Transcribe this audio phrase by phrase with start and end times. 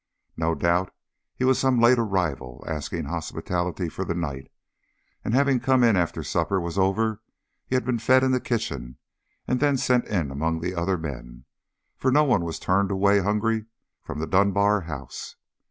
[0.35, 0.91] No doubt
[1.35, 4.51] he was some late arrival asking hospitality for the night;
[5.23, 7.21] and having come after supper was over,
[7.67, 8.97] he had been fed in the kitchen
[9.47, 11.45] and then sent in among the other men;
[11.97, 13.65] for no one was turned away hungry
[14.01, 15.35] from the Dunbar house.